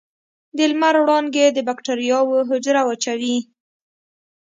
د 0.57 0.59
لمر 0.71 0.95
وړانګې 1.01 1.45
د 1.51 1.57
بکټریاوو 1.67 2.37
حجره 2.49 2.81
وچوي. 2.89 3.37